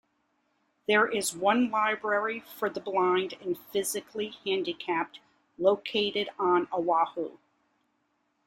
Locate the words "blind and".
2.79-3.55